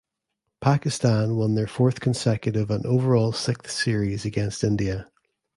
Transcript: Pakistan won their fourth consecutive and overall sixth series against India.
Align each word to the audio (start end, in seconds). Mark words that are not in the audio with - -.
Pakistan 0.61 1.35
won 1.35 1.53
their 1.53 1.67
fourth 1.67 1.99
consecutive 1.99 2.71
and 2.71 2.87
overall 2.87 3.31
sixth 3.31 3.69
series 3.71 4.25
against 4.25 4.63
India. 4.63 5.11